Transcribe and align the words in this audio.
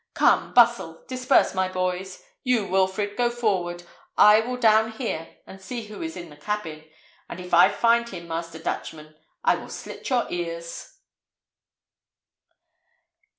Come, 0.15 0.55
bustle! 0.55 1.03
disperse, 1.07 1.53
my 1.53 1.67
boys! 1.71 2.23
You, 2.43 2.65
Wilfred, 2.65 3.15
go 3.15 3.29
forward; 3.29 3.83
I 4.17 4.39
will 4.39 4.57
down 4.57 4.93
here 4.93 5.37
and 5.45 5.61
see 5.61 5.83
who 5.83 6.01
is 6.01 6.17
in 6.17 6.31
the 6.31 6.35
cabin; 6.37 6.83
and 7.29 7.39
if 7.39 7.53
I 7.53 7.69
find 7.69 8.09
him, 8.09 8.27
Master 8.27 8.57
Dutchman, 8.57 9.13
I 9.43 9.57
will 9.57 9.69
slit 9.69 10.09
your 10.09 10.25
ears." 10.31 10.97